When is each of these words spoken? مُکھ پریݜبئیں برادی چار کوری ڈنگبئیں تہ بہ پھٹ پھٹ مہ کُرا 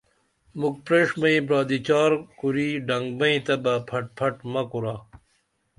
مُکھ 0.59 0.79
پریݜبئیں 0.85 1.43
برادی 1.47 1.79
چار 1.87 2.11
کوری 2.39 2.69
ڈنگبئیں 2.87 3.41
تہ 3.45 3.55
بہ 3.63 3.73
پھٹ 3.87 4.05
پھٹ 4.17 4.35
مہ 4.51 4.61
کُرا 4.71 4.95